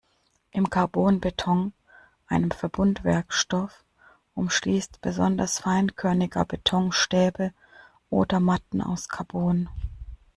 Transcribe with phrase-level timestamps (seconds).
[0.49, 1.73] Im Carbonbeton,
[2.25, 3.85] einem Verbundwerkstoff,
[4.33, 7.53] umschließt besonders feinkörniger Beton Stäbe
[8.09, 9.69] oder Matten aus Carbon.